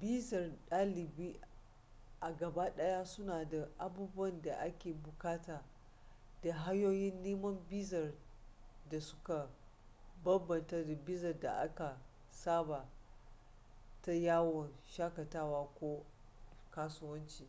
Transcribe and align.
bizar 0.00 0.50
ɗalibi 0.70 1.40
a 2.20 2.32
gaba 2.32 2.70
ɗaya 2.76 3.04
suna 3.04 3.44
da 3.44 3.68
abubuwan 3.78 4.42
da 4.42 4.54
a 4.60 4.70
ke 4.78 4.92
buƙatu 4.94 5.60
da 6.42 6.52
hanyoyin 6.52 7.22
neman 7.22 7.66
bizar 7.68 8.14
da 8.90 9.00
suka 9.00 9.50
bambanta 10.24 10.84
da 10.84 10.94
bizar 10.94 11.40
da 11.40 11.52
aka 11.60 12.00
saba 12.30 12.88
ta 14.02 14.12
yawon 14.12 14.72
shakatawa 14.84 15.68
ko 15.78 16.04
asuwanci 16.70 17.48